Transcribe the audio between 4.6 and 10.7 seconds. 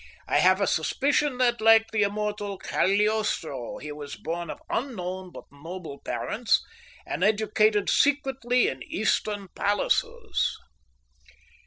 unknown but noble parents, and educated secretly in Eastern palaces."